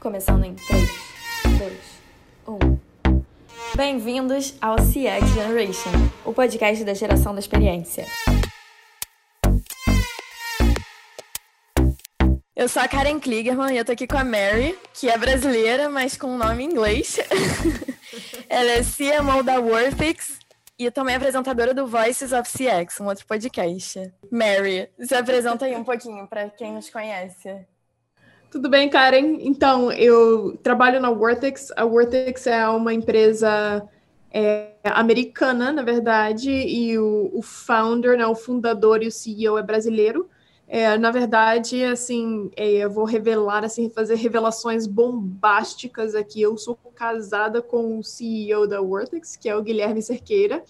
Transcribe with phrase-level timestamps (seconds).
[0.00, 0.90] Começando em 3,
[1.58, 1.72] 2,
[2.48, 2.78] 1.
[3.74, 5.90] Bem-vindos ao CX Generation,
[6.24, 8.04] o podcast da geração da experiência.
[12.54, 15.88] Eu sou a Karen Kligerman e eu tô aqui com a Mary, que é brasileira,
[15.88, 17.18] mas com um nome em inglês.
[18.48, 20.38] Ela é CMO da Worthix
[20.78, 24.12] e também apresentadora do Voices of CX, um outro podcast.
[24.30, 27.66] Mary, se apresenta aí um pouquinho para quem nos conhece.
[28.56, 29.36] Tudo bem, Karen?
[29.40, 31.70] Então, eu trabalho na Worthix.
[31.76, 33.86] A Worthix é uma empresa
[34.32, 39.62] é, americana, na verdade, e o, o founder, né, o fundador e o CEO é
[39.62, 40.30] brasileiro.
[40.66, 46.40] É, na verdade, assim, é, eu vou revelar, assim, fazer revelações bombásticas aqui.
[46.40, 50.64] Eu sou casada com o CEO da Vortex, que é o Guilherme Cerqueira,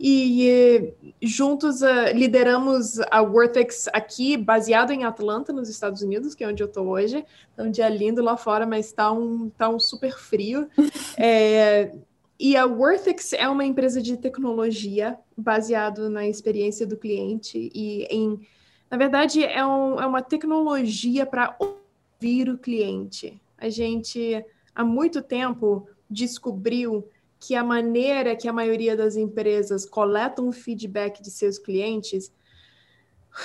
[0.00, 6.48] e juntos uh, lideramos a Vortex aqui, baseado em Atlanta, nos Estados Unidos, que é
[6.48, 7.24] onde eu estou hoje.
[7.56, 10.68] É um dia lindo lá fora, mas está um, tá um super frio.
[11.16, 11.92] é,
[12.38, 18.40] e a Worthix é uma empresa de tecnologia baseado na experiência do cliente e em
[18.92, 23.40] na verdade, é, um, é uma tecnologia para ouvir o cliente.
[23.56, 24.44] A gente,
[24.74, 27.08] há muito tempo, descobriu
[27.42, 32.32] que a maneira que a maioria das empresas coletam feedback de seus clientes,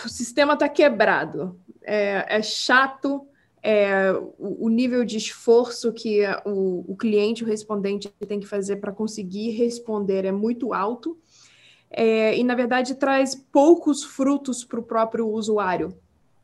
[0.05, 1.59] o sistema está quebrado.
[1.81, 3.27] É, é chato,
[3.63, 8.75] é, o, o, nível de esforço que o, o cliente, o respondente, tem que fazer
[8.75, 11.17] para conseguir responder é muito alto
[11.89, 15.97] é, e, na verdade, traz poucos frutos para o próprio usuário.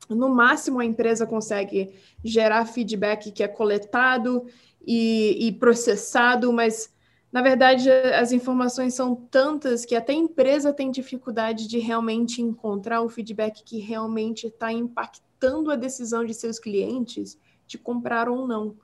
[0.09, 1.93] No máximo, a empresa consegue
[2.23, 4.45] gerar feedback que é coletado
[4.85, 6.92] e, e processado, mas,
[7.33, 13.01] na verdade, as informações são tantas que até a empresa tem dificuldade de realmente encontrar
[13.01, 18.75] o feedback que realmente está impactando a decisão de seus clientes de comprar ou não.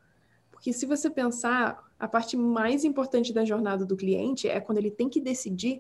[0.50, 4.90] Porque se você pensar, a parte mais importante da jornada do cliente é quando ele
[4.90, 5.80] tem que decidir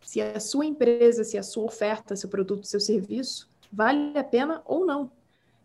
[0.00, 4.62] se a sua empresa, se a sua oferta, seu produto, seu serviço vale a pena
[4.66, 5.10] ou não.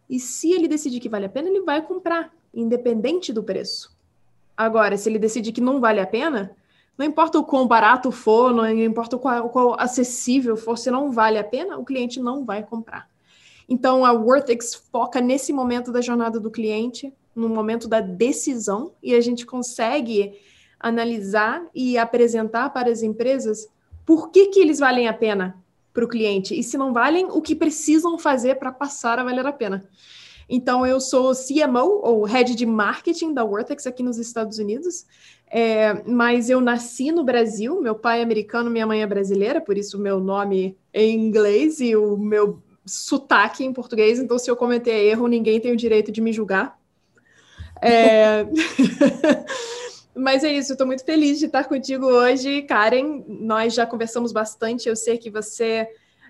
[0.10, 3.99] E se ele decidir que vale a pena, ele vai comprar, independente do preço.
[4.60, 6.54] Agora, se ele decidir que não vale a pena,
[6.98, 11.14] não importa o quão barato for, não importa o qual, qual acessível for, se não
[11.14, 13.08] vale a pena, o cliente não vai comprar.
[13.70, 19.16] Então, a Worthix foca nesse momento da jornada do cliente, no momento da decisão, e
[19.16, 20.38] a gente consegue
[20.78, 23.70] analisar e apresentar para as empresas
[24.06, 25.56] por que, que eles valem a pena
[25.94, 29.48] para o cliente e se não valem, o que precisam fazer para passar a valer
[29.48, 29.88] a pena.
[30.50, 35.06] Então, eu sou CMO, ou Head de Marketing da Wortex aqui nos Estados Unidos,
[35.52, 39.78] é, mas eu nasci no Brasil, meu pai é americano, minha mãe é brasileira, por
[39.78, 44.56] isso meu nome é em inglês e o meu sotaque em português, então se eu
[44.56, 46.80] cometer erro, ninguém tem o direito de me julgar.
[47.82, 48.46] É...
[50.16, 53.24] Mas é isso, estou muito feliz de estar contigo hoje, Karen.
[53.26, 54.90] Nós já conversamos bastante.
[54.90, 55.88] Eu sei que você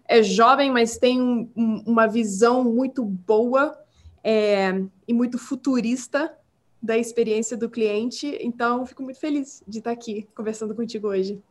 [0.08, 1.50] é jovem, mas tem um,
[1.88, 3.76] uma visão muito boa
[4.24, 6.34] é, e muito futurista
[6.82, 8.38] da experiência do cliente.
[8.42, 11.42] Então, fico muito feliz de estar aqui conversando contigo hoje.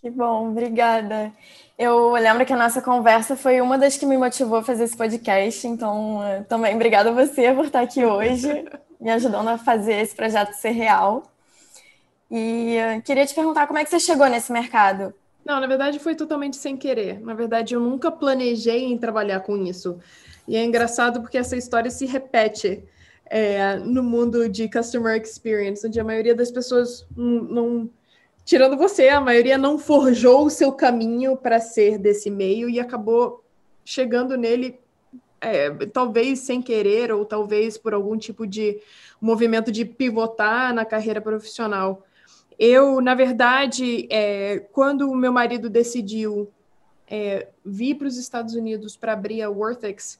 [0.00, 1.32] Que bom, obrigada.
[1.76, 4.96] Eu lembro que a nossa conversa foi uma das que me motivou a fazer esse
[4.96, 8.64] podcast, então também obrigada a você por estar aqui hoje,
[9.00, 11.24] me ajudando a fazer esse projeto ser real.
[12.30, 15.14] E uh, queria te perguntar como é que você chegou nesse mercado?
[15.44, 17.20] Não, na verdade foi totalmente sem querer.
[17.20, 19.98] Na verdade, eu nunca planejei em trabalhar com isso.
[20.46, 22.84] E é engraçado porque essa história se repete
[23.26, 27.90] é, no mundo de customer experience, onde a maioria das pessoas não,
[28.44, 33.44] tirando você, a maioria não forjou o seu caminho para ser desse meio e acabou
[33.84, 34.78] chegando nele,
[35.40, 38.80] é, talvez sem querer ou talvez por algum tipo de
[39.20, 42.04] movimento de pivotar na carreira profissional.
[42.58, 46.50] Eu, na verdade, é, quando o meu marido decidiu
[47.08, 50.18] é, vir para os Estados Unidos para abrir a Worthex,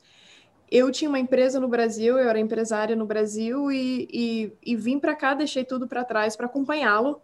[0.71, 4.99] eu tinha uma empresa no Brasil, eu era empresária no Brasil e, e, e vim
[4.99, 7.21] para cá, deixei tudo para trás para acompanhá-lo.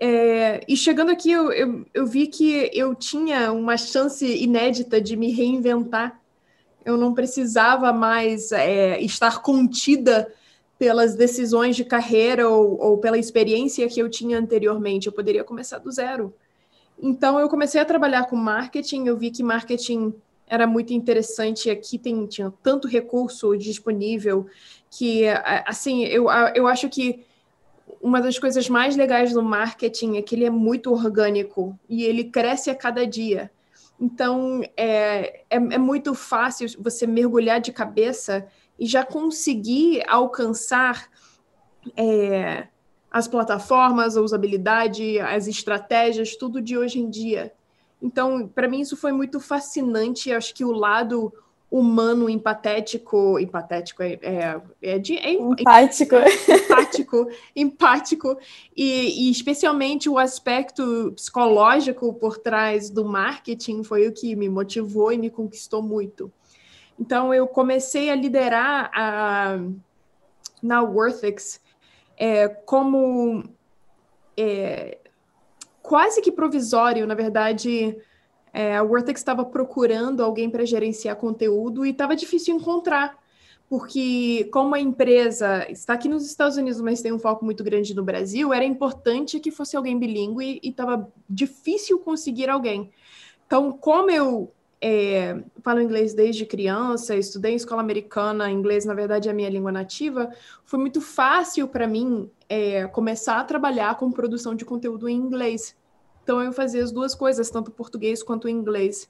[0.00, 5.16] É, e chegando aqui, eu, eu, eu, vi que eu tinha uma chance inédita de
[5.16, 6.20] me reinventar.
[6.84, 10.32] Eu não precisava mais é, estar contida
[10.78, 15.08] pelas decisões de carreira ou, ou pela experiência que eu tinha anteriormente.
[15.08, 16.32] Eu poderia começar do zero.
[17.00, 19.06] Então, eu comecei a trabalhar com marketing.
[19.06, 20.14] Eu vi que marketing
[20.46, 21.70] era muito interessante.
[21.70, 24.46] Aqui tem, tinha tanto recurso disponível
[24.90, 25.24] que,
[25.66, 27.24] assim, eu, eu acho que
[28.00, 32.24] uma das coisas mais legais do marketing é que ele é muito orgânico e ele
[32.24, 33.50] cresce a cada dia.
[34.00, 38.46] Então, é, é, é muito fácil você mergulhar de cabeça
[38.78, 41.08] e já consegui alcançar
[41.96, 42.68] é,
[43.10, 47.52] as plataformas, a usabilidade, as estratégias, tudo de hoje em dia.
[48.00, 50.32] Então, para mim, isso foi muito fascinante.
[50.32, 51.32] Acho que o lado
[51.70, 58.38] humano, empatético, empatético é, é, é de é, empático, empático, empático
[58.74, 65.12] e, e, especialmente o aspecto psicológico por trás do marketing foi o que me motivou
[65.12, 66.32] e me conquistou muito.
[66.98, 69.58] Então eu comecei a liderar a,
[70.62, 71.60] na Worthix
[72.18, 73.44] é, como
[74.36, 74.98] é,
[75.82, 77.96] quase que provisório, na verdade
[78.52, 83.16] é, a Wortex estava procurando alguém para gerenciar conteúdo e estava difícil encontrar,
[83.68, 87.94] porque como a empresa está aqui nos Estados Unidos, mas tem um foco muito grande
[87.94, 92.90] no Brasil, era importante que fosse alguém bilíngue e estava difícil conseguir alguém.
[93.46, 99.28] Então, como eu é, falo inglês desde criança, estudei em escola americana, inglês, na verdade,
[99.28, 100.30] é a minha língua nativa,
[100.64, 105.76] foi muito fácil para mim é, começar a trabalhar com produção de conteúdo em inglês.
[106.22, 109.08] Então eu fazia as duas coisas, tanto português quanto inglês.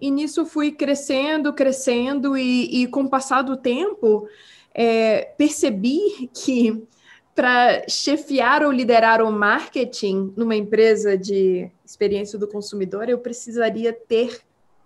[0.00, 4.28] E nisso fui crescendo, crescendo, e, e com o passar do tempo,
[4.72, 6.86] é, percebi que
[7.34, 14.40] para chefiar ou liderar o marketing numa empresa de experiência do consumidor, eu precisaria ter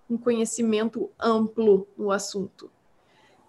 [0.09, 2.69] um conhecimento amplo no assunto.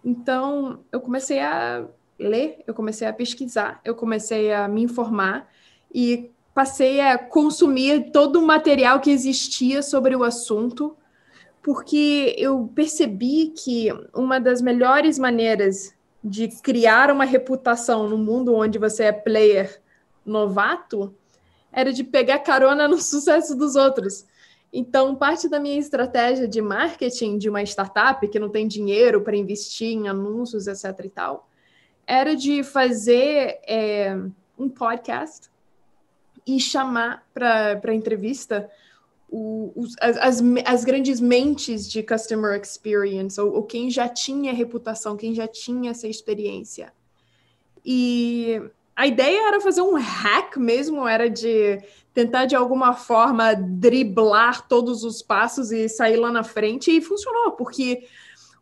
[0.04, 1.86] Então, eu comecei a
[2.18, 5.50] ler, eu comecei a pesquisar, eu comecei a me informar
[5.92, 10.96] e passei a consumir todo o material que existia sobre o assunto,
[11.62, 18.78] porque eu percebi que uma das melhores maneiras de criar uma reputação no mundo onde
[18.78, 19.82] você é player
[20.24, 21.14] novato
[21.72, 24.24] era de pegar carona no sucesso dos outros.
[24.76, 29.36] Então, parte da minha estratégia de marketing de uma startup que não tem dinheiro para
[29.36, 31.04] investir em anúncios, etc.
[31.04, 31.48] e tal,
[32.04, 34.18] era de fazer é,
[34.58, 35.48] um podcast
[36.44, 38.68] e chamar para entrevista
[39.28, 45.16] o, os, as, as, grandes mentes de customer experience, ou, ou, quem já tinha reputação,
[45.16, 46.92] quem já tinha essa experiência.
[47.84, 48.60] E
[48.96, 51.80] a ideia era fazer um hack mesmo, era de
[52.12, 57.52] tentar de alguma forma driblar todos os passos e sair lá na frente, e funcionou,
[57.52, 58.06] porque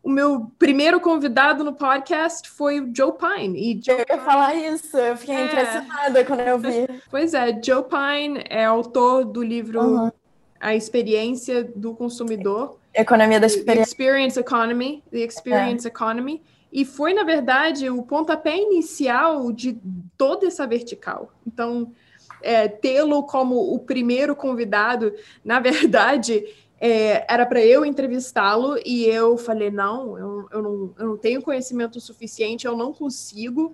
[0.03, 3.57] o meu primeiro convidado no podcast foi o Joe Pine.
[3.57, 5.45] E Joe eu ia falar isso, eu fiquei é.
[5.45, 6.87] impressionada quando eu vi.
[7.09, 10.11] Pois é, Joe Pine é autor do livro uhum.
[10.59, 12.79] A Experiência do Consumidor.
[12.93, 13.83] Economia da Experiência.
[13.83, 15.03] Experience Economy.
[15.11, 15.89] The Experience é.
[15.89, 16.41] Economy.
[16.73, 19.79] E foi, na verdade, o pontapé inicial de
[20.17, 21.31] toda essa vertical.
[21.45, 21.93] Então,
[22.41, 25.13] é, tê-lo como o primeiro convidado,
[25.45, 26.43] na verdade,
[26.81, 31.43] é, era para eu entrevistá-lo e eu falei: não eu, eu não, eu não tenho
[31.43, 33.71] conhecimento suficiente, eu não consigo.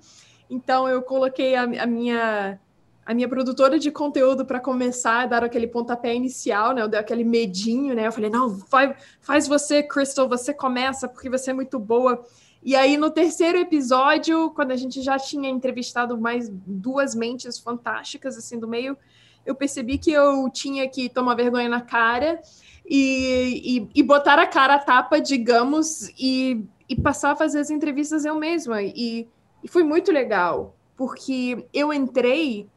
[0.50, 2.60] Então eu coloquei a, a minha
[3.06, 6.84] a minha produtora de conteúdo para começar a dar aquele pontapé inicial, né?
[6.84, 8.06] Eu dei aquele medinho, né?
[8.06, 12.24] Eu falei, não, vai, faz você, Crystal, você começa, porque você é muito boa.
[12.62, 18.38] E aí, no terceiro episódio, quando a gente já tinha entrevistado mais duas mentes fantásticas,
[18.38, 18.98] assim, do meio,
[19.46, 22.42] eu percebi que eu tinha que tomar vergonha na cara
[22.86, 27.70] e, e, e botar a cara a tapa, digamos, e, e passar a fazer as
[27.70, 28.82] entrevistas eu mesma.
[28.82, 29.28] E,
[29.64, 32.70] e foi muito legal, porque eu entrei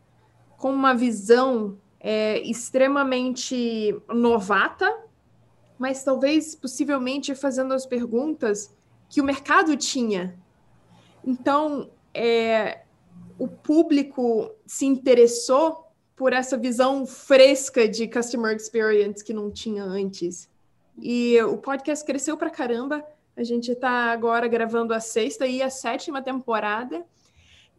[0.56, 4.88] com uma visão é, extremamente novata,
[5.76, 8.72] mas talvez possivelmente fazendo as perguntas
[9.12, 10.34] que o mercado tinha.
[11.22, 12.80] Então, é,
[13.38, 20.48] o público se interessou por essa visão fresca de customer experience que não tinha antes.
[20.98, 23.04] E o podcast cresceu pra caramba.
[23.36, 27.04] A gente está agora gravando a sexta e a sétima temporada.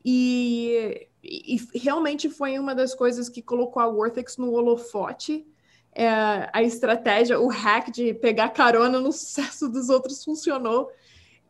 [0.05, 5.47] E, e, realmente foi uma das coisas que colocou a Worthex no holofote.
[5.95, 6.07] É,
[6.53, 10.91] a estratégia, o hack de pegar carona no sucesso dos outros funcionou.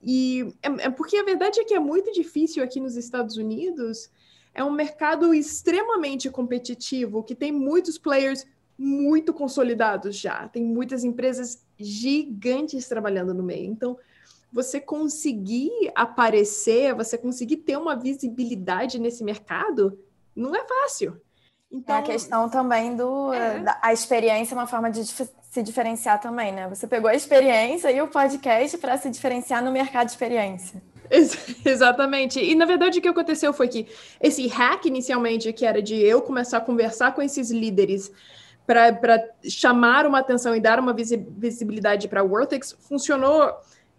[0.04, 4.10] E é, é porque a verdade é que é muito difícil aqui nos Estados Unidos
[4.54, 8.46] é um mercado extremamente competitivo, que tem muitos players
[8.78, 13.66] muito consolidados já, tem muitas empresas gigantes trabalhando no meio.
[13.66, 13.98] Então,
[14.52, 20.00] você conseguir aparecer, você conseguir ter uma visibilidade nesse mercado,
[20.36, 21.20] não é fácil.
[21.72, 23.64] Então, é a então, questão também do é.
[23.82, 25.04] a experiência é uma forma de
[25.54, 26.68] se diferenciar também, né?
[26.68, 30.82] Você pegou a experiência e o podcast para se diferenciar no mercado de experiência.
[31.64, 32.40] exatamente.
[32.40, 33.88] E na verdade o que aconteceu foi que
[34.20, 38.12] esse hack inicialmente, que era de eu começar a conversar com esses líderes
[38.66, 43.54] para chamar uma atenção e dar uma visibilidade para a Wortex, funcionou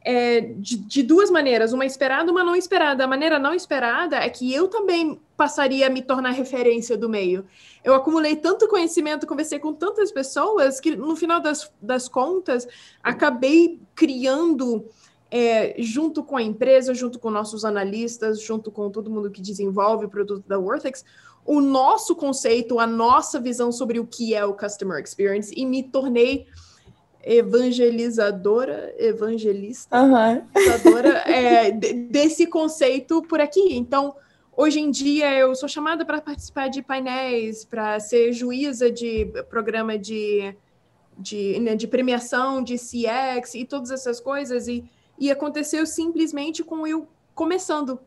[0.04, 3.04] é, de, de, duas maneiras, uma esperada uma não esperada.
[3.04, 7.46] A maneira não esperada é que eu também passaria a me tornar referência do meio.
[7.82, 12.68] Eu acumulei tanto conhecimento, conversei com tantas pessoas, que no final das, das contas,
[13.02, 14.84] acabei criando,
[15.30, 20.04] é, junto com a empresa, junto com nossos analistas, junto com todo mundo que desenvolve
[20.04, 21.02] o produto da Worthex,
[21.46, 25.82] o nosso conceito, a nossa visão sobre o que é o Customer Experience, e me
[25.82, 26.46] tornei
[27.24, 30.16] evangelizadora, evangelista, uhum.
[31.26, 33.74] é, desse conceito por aqui.
[33.76, 34.14] Então,
[34.56, 39.98] hoje em dia, eu sou chamada para participar de painéis, para ser juíza de programa
[39.98, 40.54] de,
[41.18, 44.68] de, né, de premiação, de CX e todas essas coisas.
[44.68, 44.84] E,
[45.18, 47.98] e aconteceu simplesmente com eu começando,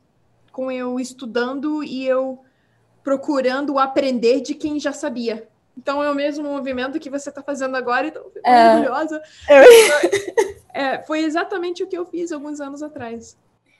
[0.52, 2.40] com eu estudando e eu
[3.04, 5.48] procurando aprender de quem já sabia.
[5.78, 8.76] Então é o mesmo movimento que você está fazendo agora, então fico é.
[8.76, 9.22] orgulhosa.
[9.48, 10.58] Eu...
[10.78, 13.36] É, foi exatamente o que eu fiz alguns anos atrás.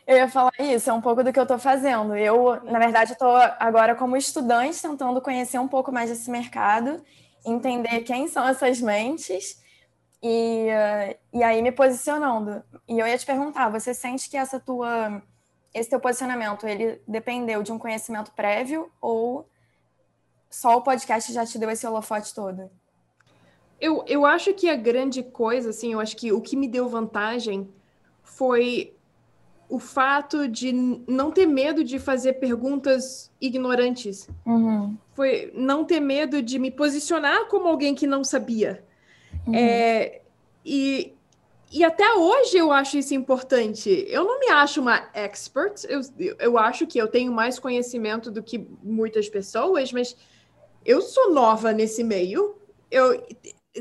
[0.08, 2.16] Eu ia falar isso, é um pouco do que eu estou fazendo.
[2.16, 7.04] Eu, na verdade, estou agora como estudante tentando conhecer um pouco mais desse mercado,
[7.46, 9.62] entender quem são essas mentes
[10.24, 10.70] e,
[11.32, 12.64] e aí me posicionando.
[12.88, 15.22] E eu ia te perguntar, você sente que essa tua,
[15.74, 19.48] esse teu posicionamento, ele dependeu de um conhecimento prévio ou
[20.58, 22.72] só o podcast já te deu esse holofote todo?
[23.80, 26.90] Eu, eu acho que a grande coisa, assim, eu acho que o que me deu
[26.90, 27.70] vantagem
[28.24, 28.96] foi
[29.70, 34.28] o fato de não ter medo de fazer perguntas ignorantes.
[34.44, 34.98] Uhum.
[35.14, 38.84] Foi não ter medo de me posicionar como alguém que não sabia.
[39.46, 39.54] Uhum.
[39.54, 40.22] É,
[40.66, 41.14] e,
[41.72, 44.08] e até hoje eu acho isso importante.
[44.10, 46.02] Eu não me acho uma expert, eu,
[46.40, 50.16] eu acho que eu tenho mais conhecimento do que muitas pessoas, mas
[50.88, 52.56] eu sou nova nesse meio.
[52.90, 53.22] Eu,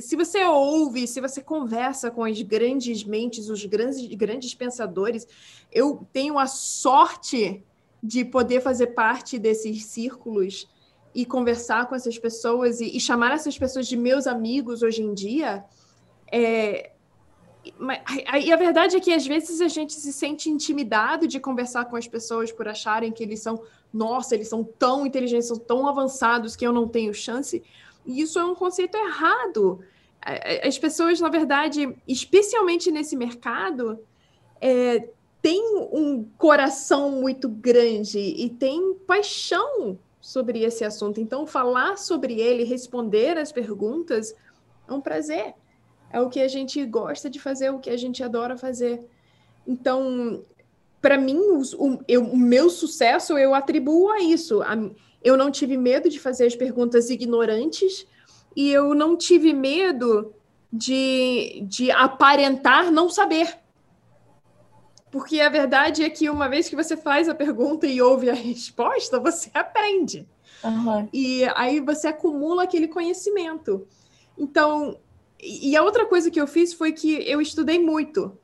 [0.01, 5.27] se você ouve, se você conversa com as grandes mentes, os grandes, grandes pensadores,
[5.71, 7.65] eu tenho a sorte
[8.03, 10.69] de poder fazer parte desses círculos
[11.15, 15.15] e conversar com essas pessoas e, e chamar essas pessoas de meus amigos hoje em
[15.15, 15.65] dia.
[16.31, 16.91] É,
[18.41, 21.97] e a verdade é que às vezes a gente se sente intimidado de conversar com
[21.97, 26.55] as pessoas por acharem que eles são nossa, eles são tão inteligentes, são tão avançados
[26.55, 27.63] que eu não tenho chance.
[28.05, 29.81] E isso é um conceito errado.
[30.63, 33.99] As pessoas, na verdade, especialmente nesse mercado,
[34.61, 35.09] é,
[35.41, 41.21] têm um coração muito grande e têm paixão sobre esse assunto.
[41.21, 44.35] Então, falar sobre ele, responder as perguntas,
[44.89, 45.55] é um prazer.
[46.11, 49.03] É o que a gente gosta de fazer, o que a gente adora fazer.
[49.67, 50.43] Então,
[51.01, 54.63] para mim, o, eu, o, meu sucesso eu atribuo a isso.
[54.63, 54.77] A,
[55.23, 58.07] eu não tive medo de fazer as perguntas ignorantes
[58.55, 60.33] e eu não tive medo
[60.73, 63.59] de, de aparentar não saber.
[65.11, 68.35] Porque a verdade é que uma vez que você faz a pergunta e ouve a
[68.35, 70.29] resposta, você aprende.
[70.63, 71.09] Uhum.
[71.13, 73.87] E aí você acumula aquele conhecimento.
[74.37, 74.99] Então,
[75.41, 78.37] e a outra coisa que eu fiz foi que eu estudei muito.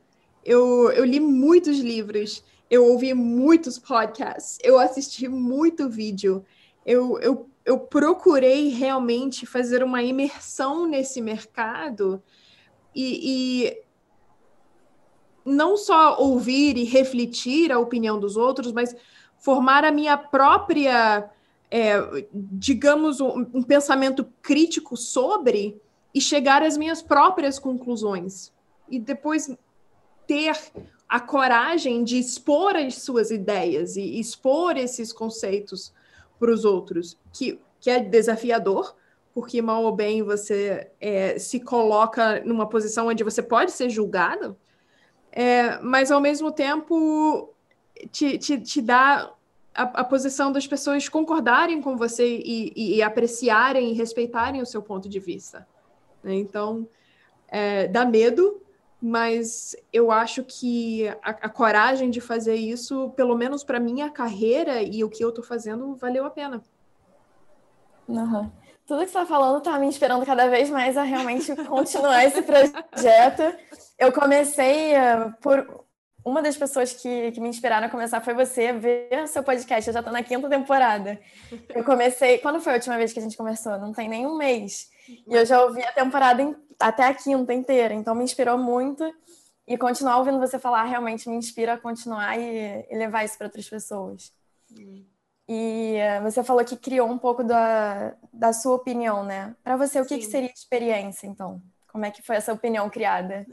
[0.44, 6.44] Eu, eu li muitos livros, eu ouvi muitos podcasts, eu assisti muito vídeo,
[6.84, 12.22] eu, eu, eu procurei realmente fazer uma imersão nesse mercado
[12.94, 13.82] e, e
[15.44, 18.94] não só ouvir e refletir a opinião dos outros, mas
[19.38, 21.30] formar a minha própria,
[21.70, 25.80] é, digamos, um, um pensamento crítico sobre
[26.14, 28.52] e chegar às minhas próprias conclusões.
[28.88, 29.50] E depois
[30.26, 30.56] ter
[31.08, 35.92] a coragem de expor as suas ideias e expor esses conceitos
[36.38, 38.94] para os outros, que, que é desafiador,
[39.34, 44.56] porque mal ou bem você é, se coloca numa posição onde você pode ser julgado,
[45.30, 47.52] é, mas ao mesmo tempo
[48.10, 49.32] te, te, te dá
[49.74, 54.66] a, a, posição das pessoas concordarem com você e, e, e, apreciarem e respeitarem o
[54.66, 55.66] seu ponto de vista.
[56.22, 56.34] Né?
[56.34, 56.88] Então,
[57.48, 58.62] é, dá medo,
[59.00, 64.82] mas eu acho que a, a coragem de fazer isso, pelo menos para minha carreira
[64.82, 66.62] e o que eu estou fazendo, valeu a pena.
[68.08, 68.50] Uhum.
[68.86, 72.42] Tudo que você está falando está me inspirando cada vez mais a realmente continuar esse
[72.42, 73.56] projeto.
[73.98, 75.81] Eu comecei uh, por
[76.24, 79.88] uma das pessoas que, que me inspiraram a começar foi você ver seu podcast.
[79.88, 81.20] Eu já estou na quinta temporada.
[81.68, 82.38] Eu comecei.
[82.38, 83.78] Quando foi a última vez que a gente conversou?
[83.78, 84.90] Não tem nem um mês.
[85.08, 89.04] E eu já ouvi a temporada até a quinta inteira, então me inspirou muito.
[89.66, 93.46] E continuar ouvindo você falar realmente me inspira a continuar e, e levar isso para
[93.46, 94.32] outras pessoas.
[95.48, 99.54] E uh, você falou que criou um pouco da, da sua opinião, né?
[99.62, 101.60] Para você, o que, que, seria experiência, então?
[101.88, 103.46] Como é que foi essa opinião criada?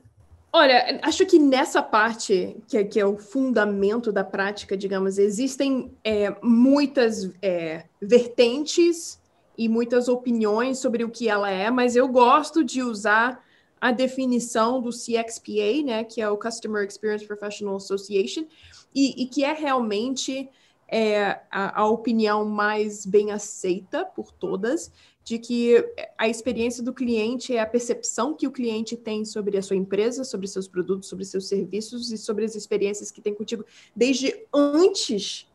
[0.52, 5.96] Olha, acho que nessa parte, que é, que é o fundamento da prática, digamos, existem
[6.04, 9.22] é, muitas é, vertentes
[9.56, 13.44] e muitas opiniões sobre o que ela é, mas eu gosto de usar
[13.80, 18.46] a definição do CXPA, né, que é o Customer Experience Professional Association,
[18.94, 20.50] e, e que é realmente
[20.88, 24.92] é, a, a opinião mais bem aceita por todas,
[25.30, 25.86] de que
[26.18, 30.24] a experiência do cliente é a percepção que o cliente tem sobre a sua empresa,
[30.24, 33.64] sobre seus produtos, sobre seus serviços e sobre as experiências que tem contigo,
[33.96, 35.48] desde antes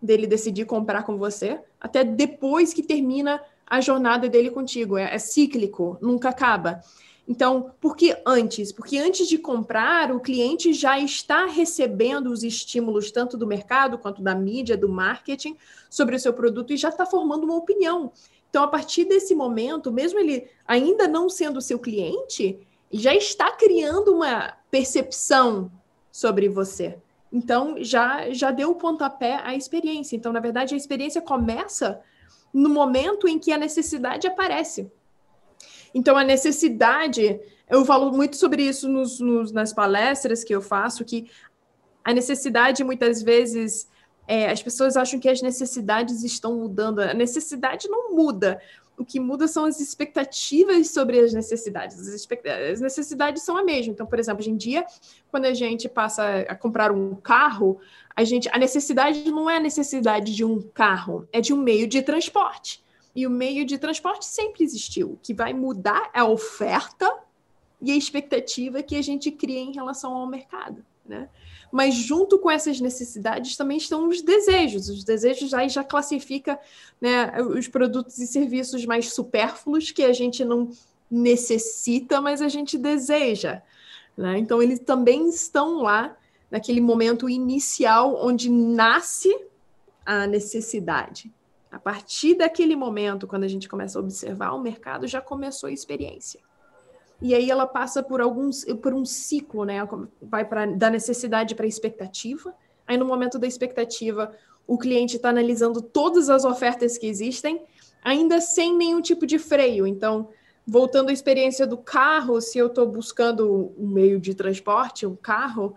[0.00, 4.96] dele decidir comprar com você, até depois que termina a jornada dele contigo.
[4.96, 6.80] É, é cíclico, nunca acaba.
[7.28, 8.72] Então, por que antes?
[8.72, 14.22] Porque antes de comprar, o cliente já está recebendo os estímulos tanto do mercado quanto
[14.22, 15.54] da mídia, do marketing
[15.90, 18.10] sobre o seu produto e já está formando uma opinião.
[18.48, 24.14] Então, a partir desse momento, mesmo ele ainda não sendo seu cliente, já está criando
[24.14, 25.70] uma percepção
[26.10, 26.96] sobre você.
[27.30, 30.16] Então, já, já deu o pontapé à experiência.
[30.16, 32.00] Então, na verdade, a experiência começa
[32.54, 34.90] no momento em que a necessidade aparece.
[35.94, 41.04] Então, a necessidade, eu falo muito sobre isso nos, nos, nas palestras que eu faço,
[41.04, 41.30] que
[42.04, 43.88] a necessidade muitas vezes
[44.26, 47.00] é, as pessoas acham que as necessidades estão mudando.
[47.00, 48.60] A necessidade não muda.
[48.96, 51.98] O que muda são as expectativas sobre as necessidades.
[51.98, 52.26] As,
[52.70, 53.92] as necessidades são a mesma.
[53.92, 54.84] Então, por exemplo, hoje em dia,
[55.30, 57.80] quando a gente passa a comprar um carro,
[58.14, 61.86] a gente a necessidade não é a necessidade de um carro, é de um meio
[61.86, 62.84] de transporte.
[63.18, 65.14] E o meio de transporte sempre existiu.
[65.14, 67.12] O que vai mudar é a oferta
[67.82, 71.28] e a expectativa que a gente cria em relação ao mercado, né?
[71.72, 74.88] mas junto com essas necessidades também estão os desejos.
[74.88, 76.60] Os desejos aí já classifica
[77.00, 80.70] né, os produtos e serviços mais supérfluos que a gente não
[81.10, 83.62] necessita, mas a gente deseja.
[84.16, 84.38] Né?
[84.38, 86.16] Então, eles também estão lá
[86.48, 89.36] naquele momento inicial onde nasce
[90.06, 91.32] a necessidade.
[91.70, 95.72] A partir daquele momento, quando a gente começa a observar o mercado, já começou a
[95.72, 96.40] experiência
[97.20, 99.86] e aí ela passa por alguns por um ciclo, né?
[100.22, 102.54] Vai para da necessidade para a expectativa.
[102.86, 104.32] Aí no momento da expectativa,
[104.66, 107.62] o cliente está analisando todas as ofertas que existem,
[108.02, 109.86] ainda sem nenhum tipo de freio.
[109.86, 110.28] Então,
[110.66, 115.74] voltando à experiência do carro, se eu estou buscando um meio de transporte, um carro,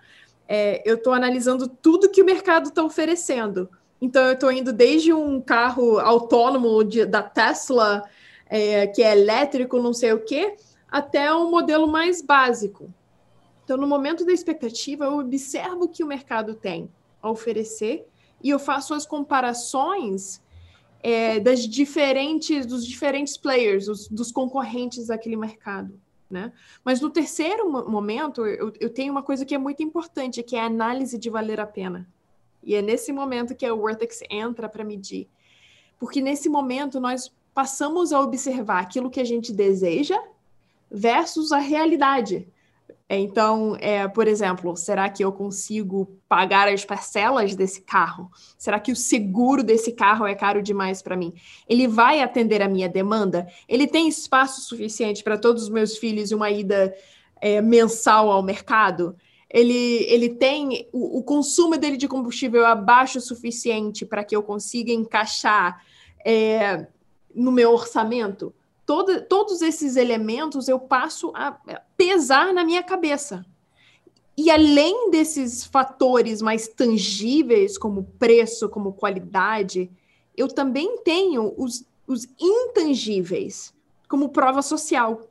[0.48, 3.70] é, eu estou analisando tudo que o mercado está oferecendo.
[4.02, 8.04] Então, eu estou indo desde um carro autônomo de, da Tesla,
[8.48, 10.56] é, que é elétrico, não sei o quê,
[10.90, 12.92] até um modelo mais básico.
[13.64, 16.90] Então, no momento da expectativa, eu observo o que o mercado tem
[17.22, 18.08] a oferecer
[18.44, 20.42] e eu faço as comparações
[21.04, 26.00] é, das diferentes, dos diferentes players, os, dos concorrentes daquele mercado.
[26.30, 26.52] Né?
[26.84, 30.62] Mas no terceiro momento, eu, eu tenho uma coisa que é muito importante, que é
[30.62, 32.08] a análise de valer a pena.
[32.64, 35.30] E é nesse momento que a Wortex entra para medir.
[36.00, 40.18] Porque nesse momento nós passamos a observar aquilo que a gente deseja
[40.90, 42.48] versus a realidade.
[43.14, 48.32] Então, é, por exemplo, será que eu consigo pagar as parcelas desse carro?
[48.58, 51.34] Será que o seguro desse carro é caro demais para mim?
[51.68, 53.48] Ele vai atender a minha demanda?
[53.68, 56.96] Ele tem espaço suficiente para todos os meus filhos e uma ida
[57.42, 59.14] é, mensal ao mercado?
[59.54, 64.42] Ele, ele tem o, o, consumo dele de combustível abaixo o suficiente para que eu
[64.42, 65.84] consiga encaixar
[66.26, 66.88] é,
[67.36, 68.54] no meu orçamento?
[68.92, 71.58] todo, todos esses elementos eu passo a
[71.96, 73.46] pesar na minha cabeça.
[74.36, 79.90] E além desses fatores mais tangíveis, como preço, como qualidade,
[80.36, 83.74] eu também tenho os, os intangíveis,
[84.10, 85.26] como prova social.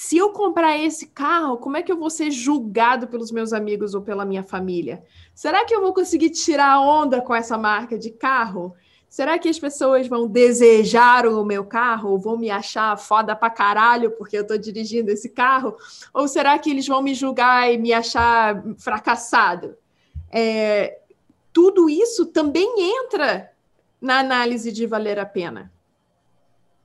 [0.00, 3.94] Se eu comprar esse carro, como é que eu vou ser julgado pelos meus amigos
[3.94, 5.02] ou pela minha família?
[5.34, 8.76] Será que eu vou conseguir tirar onda com essa marca de carro?
[9.08, 13.50] Será que as pessoas vão desejar o meu carro ou vão me achar foda pra
[13.50, 15.76] caralho porque eu tô dirigindo esse carro?
[16.14, 19.76] Ou será que eles vão me julgar e me achar fracassado?
[20.30, 21.00] É,
[21.52, 23.50] tudo isso também entra
[24.00, 25.72] na análise de valer a pena.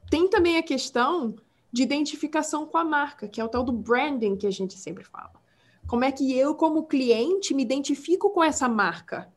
[0.10, 1.36] Tem também a questão
[1.74, 5.04] de identificação com a marca, que é o tal do branding que a gente sempre
[5.04, 5.34] fala.
[5.88, 9.28] Como é que eu, como cliente, me identifico com essa marca?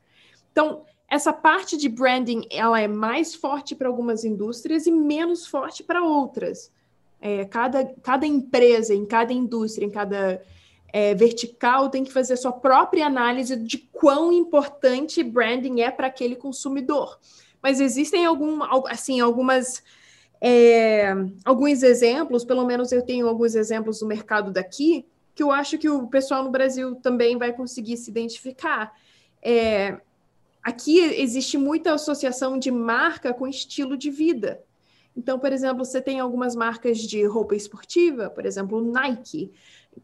[0.52, 5.82] Então, essa parte de branding ela é mais forte para algumas indústrias e menos forte
[5.82, 6.70] para outras.
[7.20, 10.42] É, cada, cada empresa, em cada indústria, em cada
[10.92, 16.36] é, vertical, tem que fazer sua própria análise de quão importante branding é para aquele
[16.36, 17.18] consumidor.
[17.62, 19.82] Mas existem algum, assim, algumas,
[20.48, 21.12] é,
[21.44, 25.04] alguns exemplos, pelo menos eu tenho alguns exemplos do mercado daqui,
[25.34, 28.92] que eu acho que o pessoal no Brasil também vai conseguir se identificar.
[29.42, 29.98] É,
[30.62, 34.62] aqui existe muita associação de marca com estilo de vida.
[35.16, 39.50] Então, por exemplo, você tem algumas marcas de roupa esportiva, por exemplo, Nike.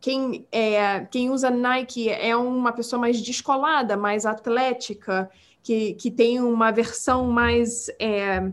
[0.01, 5.31] Quem, é, quem usa Nike é uma pessoa mais descolada, mais atlética,
[5.63, 8.51] que, que tem uma versão mais é,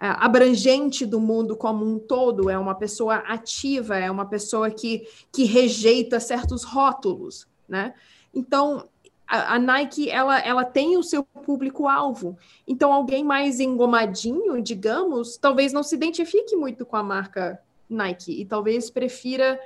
[0.00, 5.44] abrangente do mundo como um todo, é uma pessoa ativa, é uma pessoa que, que
[5.44, 7.92] rejeita certos rótulos, né?
[8.32, 8.88] Então,
[9.26, 12.36] a, Nike ela, ela tem o seu público-alvo.
[12.66, 18.44] Então, alguém mais engomadinho, digamos, talvez não se identifique muito com a marca Nike e
[18.44, 19.60] talvez prefira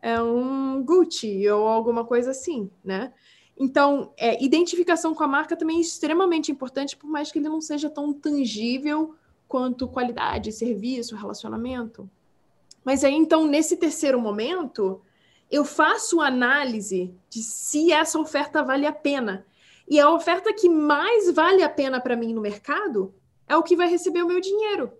[0.00, 3.12] é, um Gucci ou alguma coisa assim, né?
[3.56, 7.60] Então, é, identificação com a marca também é extremamente importante, por mais que ele não
[7.60, 9.14] seja tão tangível
[9.52, 12.08] quanto qualidade, serviço, relacionamento.
[12.82, 15.02] Mas aí, então, nesse terceiro momento,
[15.50, 19.44] eu faço análise de se essa oferta vale a pena.
[19.86, 23.14] E a oferta que mais vale a pena para mim no mercado
[23.46, 24.90] é o que vai receber o meu dinheiro.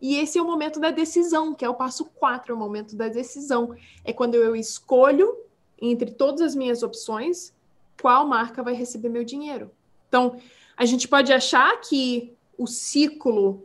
[0.00, 2.96] E esse é o momento da decisão, que é o passo 4, é o momento
[2.96, 3.76] da decisão.
[4.02, 5.36] É quando eu escolho
[5.78, 7.52] entre todas as minhas opções
[8.00, 9.70] qual marca vai receber meu dinheiro.
[10.08, 10.40] Então,
[10.74, 13.64] a gente pode achar que o ciclo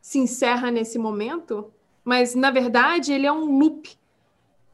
[0.00, 1.72] se encerra nesse momento,
[2.04, 4.00] mas na verdade ele é um loop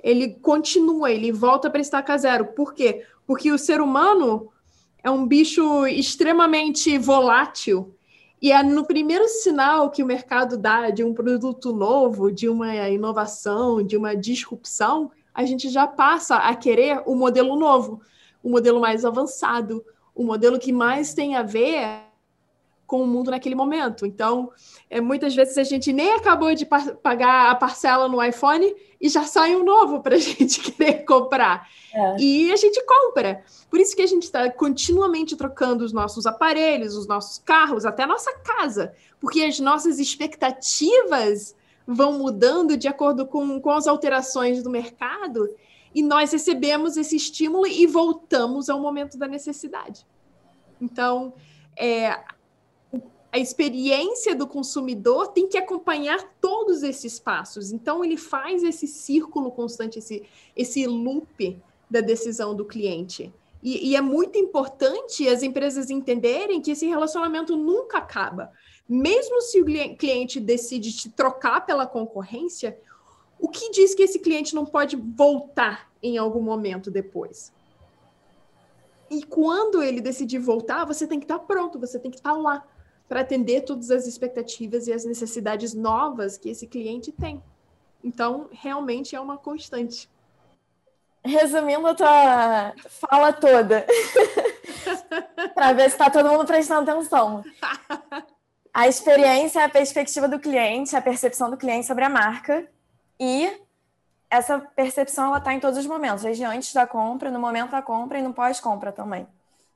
[0.07, 2.47] ele continua, ele volta para estaca zero.
[2.47, 3.05] Por quê?
[3.27, 4.53] Porque o ser humano
[5.03, 7.93] é um bicho extremamente volátil.
[8.41, 12.73] E é no primeiro sinal que o mercado dá de um produto novo, de uma
[12.89, 18.01] inovação, de uma disrupção, a gente já passa a querer o modelo novo,
[18.45, 22.03] o modelo mais avançado, o modelo que mais tem a ver
[22.87, 24.07] com o mundo naquele momento.
[24.07, 24.51] Então,
[24.89, 29.25] é, muitas vezes a gente nem acabou de pagar a parcela no iPhone e já
[29.25, 31.69] sai um novo para a gente querer comprar.
[31.93, 32.17] É.
[32.19, 33.43] E a gente compra.
[33.69, 38.05] Por isso que a gente está continuamente trocando os nossos aparelhos, os nossos carros, até
[38.05, 44.63] a nossa casa, porque as nossas expectativas vão mudando de acordo com, com as alterações
[44.63, 45.49] do mercado
[45.95, 50.07] e nós recebemos esse estímulo e voltamos ao momento da necessidade.
[50.81, 51.33] Então,
[51.75, 52.21] é,
[53.37, 57.71] a experiência do consumidor tem que acompanhar todos esses passos.
[57.71, 60.23] Então, ele faz esse círculo constante, esse,
[60.57, 63.31] esse loop da decisão do cliente.
[63.63, 68.51] E, e, é muito importante as empresas entenderem que esse relacionamento nunca acaba.
[68.89, 72.81] Mesmo se o cliente decide te trocar pela concorrência,
[73.39, 77.53] o que diz que esse cliente não pode voltar em algum momento depois?
[79.11, 82.67] E quando ele decidir voltar, você tem que estar pronto, você tem que estar lá
[83.09, 87.43] para atender todas as expectativas e as necessidades novas que esse cliente tem.
[88.03, 90.09] Então, realmente é uma constante.
[91.25, 93.85] Resumindo a tua fala toda,
[95.55, 97.45] para ver se está todo mundo prestando atenção.
[98.73, 102.69] A experiência é a perspectiva do cliente, a percepção do cliente sobre a marca
[103.19, 103.51] e
[104.31, 107.83] essa percepção ela está em todos os momentos, desde antes da compra, no momento da
[107.83, 109.27] compra e no pós-compra também.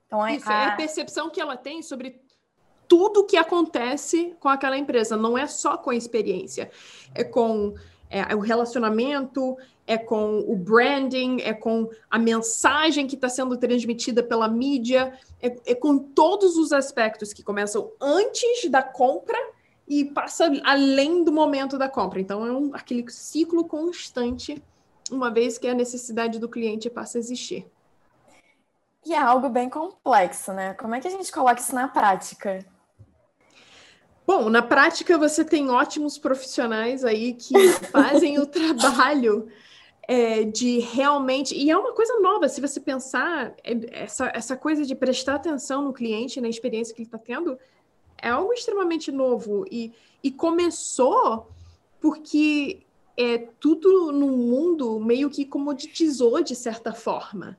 [0.06, 0.54] Então, Isso, a...
[0.54, 2.20] é a percepção que ela tem sobre
[2.90, 6.68] tudo que acontece com aquela empresa, não é só com a experiência,
[7.14, 7.72] é com
[8.10, 14.24] é, o relacionamento, é com o branding, é com a mensagem que está sendo transmitida
[14.24, 19.38] pela mídia, é, é, com todos os aspectos que começam antes da compra
[19.86, 22.20] e passa além do momento da compra.
[22.20, 24.60] Então é um, aquele ciclo constante,
[25.12, 27.64] uma vez que a necessidade do cliente passa a existir.
[29.06, 30.74] E é algo bem complexo, né?
[30.74, 32.66] Como é que a gente coloca isso na prática?
[34.32, 37.52] Bom, na prática você tem ótimos profissionais aí que
[37.90, 39.48] fazem o trabalho
[40.06, 41.52] é, de realmente.
[41.52, 45.82] E é uma coisa nova, se você pensar, é, essa, essa coisa de prestar atenção
[45.82, 47.58] no cliente, na experiência que ele está tendo,
[48.22, 49.64] é algo extremamente novo.
[49.68, 51.48] E, e começou
[52.00, 52.84] porque
[53.16, 57.58] é, tudo no mundo meio que comoditizou de certa forma.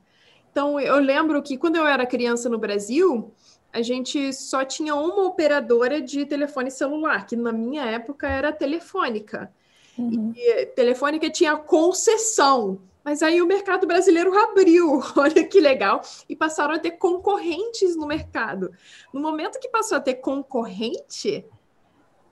[0.50, 3.30] Então, eu lembro que quando eu era criança no Brasil,
[3.72, 9.50] a gente só tinha uma operadora de telefone celular, que na minha época era telefônica.
[9.96, 10.32] Uhum.
[10.36, 12.80] E telefônica tinha concessão.
[13.02, 18.06] Mas aí o mercado brasileiro abriu, olha que legal, e passaram a ter concorrentes no
[18.06, 18.70] mercado.
[19.12, 21.44] No momento que passou a ter concorrente,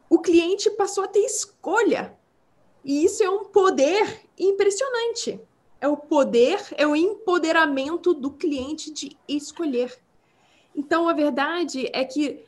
[0.09, 2.15] o cliente passou a ter escolha.
[2.85, 5.41] E isso é um poder impressionante.
[5.81, 9.99] É o poder, é o empoderamento do cliente de escolher.
[10.75, 12.45] Então, a verdade é que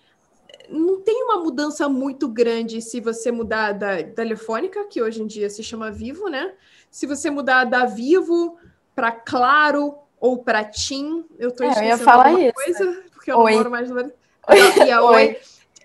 [0.68, 5.50] não tem uma mudança muito grande se você mudar da Telefônica, que hoje em dia
[5.50, 6.54] se chama Vivo, né?
[6.90, 8.56] Se você mudar da Vivo
[8.94, 12.52] para Claro ou para TIM, eu estou É, esquecendo alguma isso.
[12.54, 13.50] coisa, porque eu Oi.
[13.52, 14.00] não moro mais no.
[14.86, 15.14] E a Oi.
[15.14, 15.36] Oi.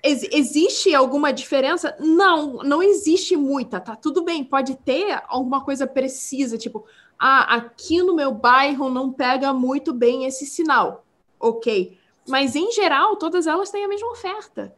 [0.03, 1.95] Ex- existe alguma diferença?
[1.99, 3.95] Não, não existe muita, tá?
[3.95, 6.85] Tudo bem, pode ter alguma coisa precisa, tipo,
[7.17, 11.03] ah, aqui no meu bairro não pega muito bem esse sinal.
[11.39, 11.97] Ok.
[12.27, 14.73] Mas em geral, todas elas têm a mesma oferta.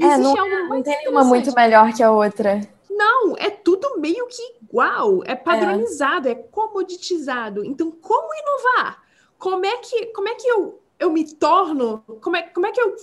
[0.00, 2.60] É, Existe não, não tem nenhuma muito melhor que a outra.
[2.90, 7.64] Não, é tudo meio que igual, é padronizado, é, comoditizado.
[7.64, 9.02] Então, como inovar?
[9.38, 12.02] Como é que, como é que eu, eu me torno?
[12.20, 12.94] Como é, como é que eu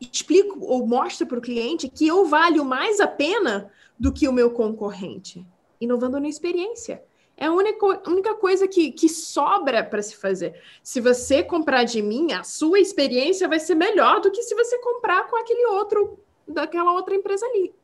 [0.00, 4.32] explico ou mostro para o cliente que eu valho mais a pena do que o
[4.32, 5.46] meu concorrente?
[5.80, 7.02] Inovando na experiência.
[7.36, 10.58] É a única, única coisa que, que sobra para se fazer.
[10.82, 14.78] Se você comprar de mim, a sua experiência vai ser melhor do que se você
[14.78, 16.18] comprar com aquele outro,
[16.48, 17.74] daquela outra empresa ali.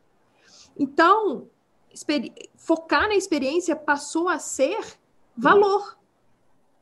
[0.79, 1.51] Então,
[2.57, 4.81] focar na experiência passou a ser
[5.37, 5.99] valor,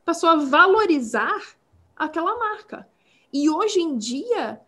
[0.05, 1.57] passou a valorizar
[1.95, 2.87] aquela marca.
[3.33, 4.61] E hoje em dia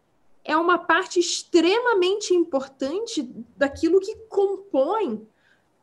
[0.43, 3.23] é uma parte extremamente importante
[3.55, 5.25] daquilo que compõe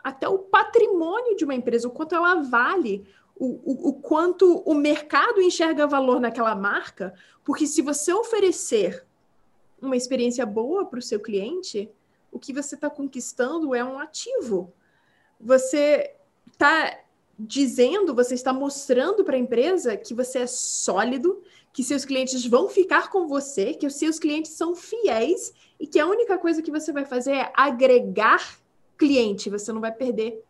[0.03, 4.75] até o patrimônio de uma empresa, o quanto ela vale, o, o, o quanto o
[4.75, 9.07] mercado enxerga valor naquela marca, porque se você oferecer
[9.81, 11.91] uma experiência boa para o seu cliente,
[12.31, 14.73] o que você está conquistando é um ativo.
[15.41, 16.15] Você
[16.53, 17.01] está
[17.39, 22.69] dizendo, você está mostrando para a empresa que você é sólido, que seus clientes vão
[22.69, 26.71] ficar com você, que os seus clientes são fiéis e que a única coisa que
[26.71, 28.61] você vai fazer é agregar
[29.01, 30.45] cliente, você não vai perder.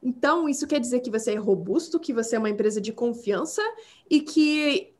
[0.00, 3.60] Então, isso quer dizer que você é robusto, que você é uma empresa de confiança
[4.08, 4.94] e que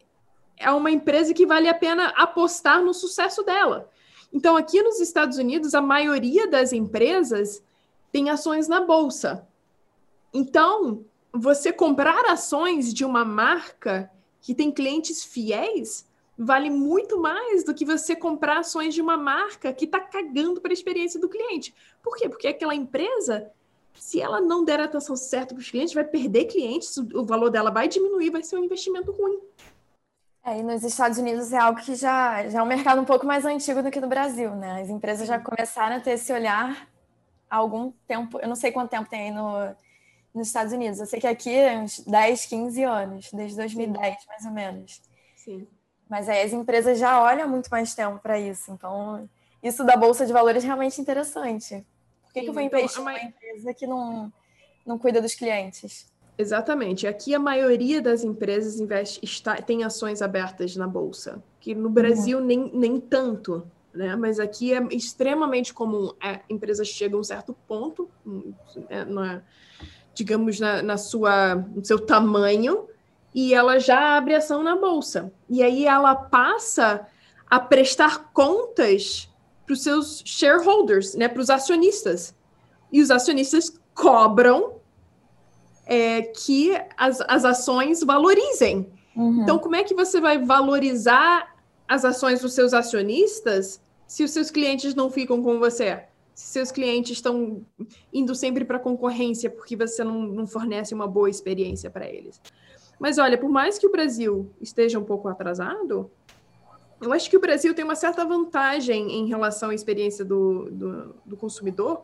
[0.57, 3.89] é uma empresa que vale a pena apostar no sucesso dela.
[4.33, 7.63] Então, aqui nos Estados Unidos, a maioria das empresas
[8.11, 9.47] tem ações na bolsa.
[10.35, 14.11] Então, você comprar ações de uma marca
[14.43, 16.08] que tem clientes fiéis
[16.39, 20.71] vale muito mais do que você comprar ações de uma marca que está cagando para
[20.71, 21.75] a experiência do cliente.
[22.01, 22.29] Por quê?
[22.29, 23.51] Porque aquela empresa,
[23.95, 27.51] se ela não der a atenção certa para os clientes, vai perder clientes, o valor
[27.51, 29.41] dela vai diminuir, vai ser um investimento ruim.
[30.45, 33.27] É, e nos Estados Unidos é algo que já, já é um mercado um pouco
[33.27, 34.81] mais antigo do que no Brasil, né?
[34.81, 36.89] As empresas já começaram a ter esse olhar
[37.51, 39.77] há algum tempo, eu não sei quanto tempo tem aí no,
[40.33, 41.01] nos Estados Unidos.
[41.01, 45.03] Eu sei que aqui é uns 10, 15 anos, desde 2010, mais ou menos.
[45.37, 45.67] Sim.
[46.09, 48.71] Mas aí as empresas já olham muito mais tempo para isso.
[48.71, 49.29] Então,
[49.63, 51.85] isso da Bolsa de Valores é realmente interessante.
[52.25, 54.33] Por que, Sim, que eu vou então, investir numa empresa que não,
[54.87, 56.07] não cuida dos clientes?
[56.39, 57.07] Exatamente.
[57.07, 62.41] Aqui a maioria das empresas investe, está, tem ações abertas na bolsa, que no Brasil
[62.41, 64.15] nem, nem tanto, né?
[64.15, 66.13] Mas aqui é extremamente comum.
[66.23, 68.55] A empresa chega a um certo ponto, hum,
[68.89, 69.43] é, na-
[70.15, 72.87] digamos, na, na sua, no seu tamanho,
[73.35, 75.33] e ela já abre ação na bolsa.
[75.49, 77.07] E aí ela passa
[77.49, 79.29] a prestar contas
[79.65, 81.29] para os seus shareholders, né?
[81.29, 82.35] Para os acionistas.
[82.91, 84.77] E os acionistas cobram
[85.87, 88.91] é, que as, as ações valorizem.
[89.17, 89.43] Uhum.
[89.43, 91.55] Então, como é que você vai valorizar
[91.87, 96.05] as ações dos seus acionistas se os seus clientes não ficam com você?
[96.35, 97.63] Se seus clientes estão
[98.13, 102.41] indo sempre para concorrência porque você não, não fornece uma boa experiência para eles.
[102.99, 106.11] Mas olha, por mais que o Brasil esteja um pouco atrasado,
[107.01, 111.15] eu acho que o Brasil tem uma certa vantagem em relação à experiência do, do,
[111.25, 112.03] do consumidor.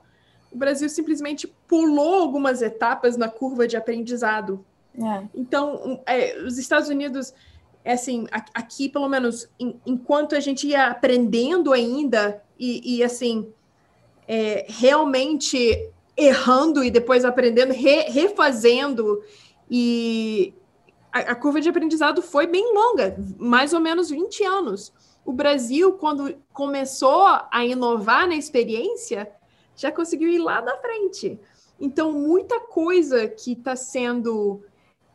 [0.52, 4.64] O Brasil simplesmente pulou algumas etapas na curva de aprendizado.
[4.96, 5.24] É.
[5.34, 7.34] Então, é, os Estados Unidos,
[7.84, 13.52] é assim, aqui, pelo menos, em- enquanto a gente ia aprendendo ainda e, e, assim,
[14.28, 19.20] é, realmente errando e depois aprendendo, re- refazendo,
[19.68, 20.54] e
[21.14, 24.92] a, curva de aprendizado foi bem longa, mais ou menos 20 anos.
[25.24, 29.30] O Brasil, quando começou a inovar na experiência,
[29.76, 31.38] já conseguiu ir lá na frente.
[31.78, 34.62] Então, muita coisa que está sendo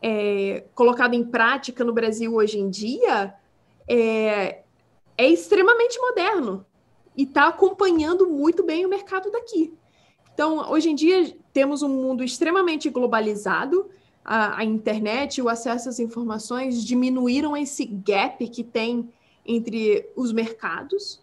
[0.00, 3.34] é, colocado em prática no Brasil hoje em dia
[3.86, 4.62] é,
[5.18, 6.64] é extremamente moderno
[7.14, 9.74] e está acompanhando muito bem o mercado daqui.
[10.32, 13.90] Então, hoje em dia, temos um mundo extremamente globalizado,
[14.24, 19.08] a, a internet, o acesso às informações diminuíram esse gap que tem
[19.44, 21.20] entre os mercados.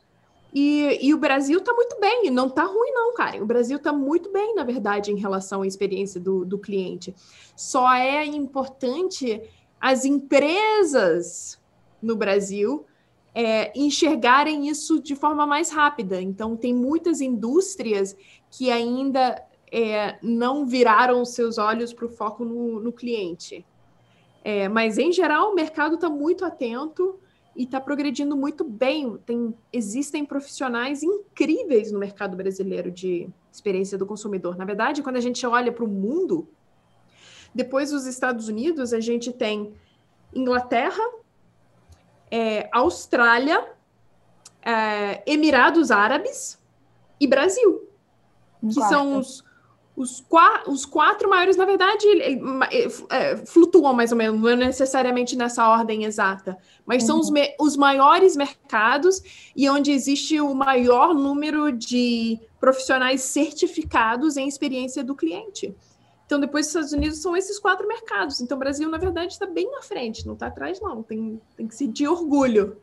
[0.53, 3.41] E, e o Brasil está muito bem, não está ruim, não, cara.
[3.41, 7.13] O Brasil está muito bem, na verdade, em relação à experiência do, do cliente.
[7.55, 9.41] Só é importante
[9.79, 11.59] as empresas
[12.01, 12.85] no Brasil
[13.35, 16.19] é, enxergarem isso de forma mais rápida.
[16.19, 18.15] Então, tem muitas indústrias
[18.49, 23.65] que ainda é, não viraram seus olhos para o foco no, no cliente.
[24.43, 27.19] É, mas, em geral, o mercado está muito atento
[27.55, 29.17] e está progredindo muito bem.
[29.25, 34.55] Tem, existem profissionais incríveis no mercado brasileiro de experiência do consumidor.
[34.55, 36.47] Na verdade, quando a gente olha para o mundo,
[37.53, 39.73] depois dos Estados Unidos, a gente tem
[40.33, 41.03] Inglaterra,
[42.29, 43.73] é, Austrália,
[44.61, 46.61] é, Emirados Árabes
[47.19, 47.89] e Brasil,
[48.61, 48.95] que Quarta.
[48.95, 49.43] são os,
[49.97, 50.23] os,
[50.67, 52.05] os, quatro maiores, na verdade,
[53.09, 56.55] é, flutuam mais ou menos, não é necessariamente nessa ordem exata,
[56.85, 57.07] mas uhum.
[57.07, 57.55] são os, uhum.
[57.59, 59.23] os maiores mercados
[59.55, 65.75] e onde existe o maior número de profissionais certificados em experiência do cliente.
[66.27, 68.39] Então, depois dos Estados Unidos, são esses quatro mercados.
[68.39, 71.01] Então, o Brasil, na verdade, está bem na frente, não está atrás, não.
[71.01, 72.77] Tem, tem que sentir orgulho.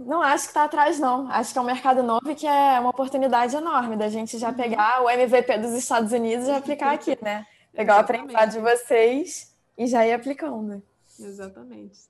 [0.00, 1.30] Não acho que está atrás, não.
[1.30, 4.48] Acho que é um mercado novo e que é uma oportunidade enorme da gente já
[4.48, 4.54] uhum.
[4.54, 7.46] pegar o MVP dos Estados Unidos e aplicar aqui, né?
[7.72, 10.82] Pegar o aprendizado de vocês e já ir aplicando.
[11.18, 12.08] Exatamente.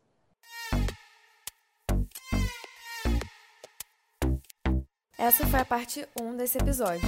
[5.18, 7.06] Essa foi a parte 1 desse episódio.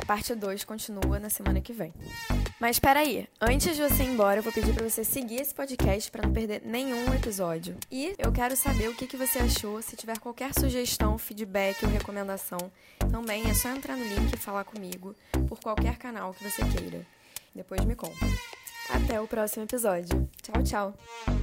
[0.00, 1.92] A parte 2 continua na semana que vem.
[2.60, 5.54] Mas espera aí, antes de você ir embora, eu vou pedir para você seguir esse
[5.54, 7.74] podcast para não perder nenhum episódio.
[7.90, 9.80] E eu quero saber o que, que você achou.
[9.80, 12.58] Se tiver qualquer sugestão, feedback ou recomendação,
[13.10, 15.16] também é só entrar no link e falar comigo
[15.48, 17.06] por qualquer canal que você queira.
[17.54, 18.26] Depois me conta.
[18.90, 20.28] Até o próximo episódio.
[20.42, 21.39] Tchau, tchau.